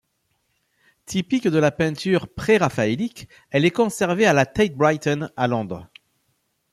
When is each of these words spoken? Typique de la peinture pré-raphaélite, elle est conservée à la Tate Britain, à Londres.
Typique 1.05 1.47
de 1.47 1.59
la 1.59 1.69
peinture 1.69 2.27
pré-raphaélite, 2.27 3.27
elle 3.51 3.65
est 3.65 3.69
conservée 3.69 4.25
à 4.25 4.33
la 4.33 4.47
Tate 4.47 4.73
Britain, 4.73 5.29
à 5.37 5.47
Londres. 5.47 5.89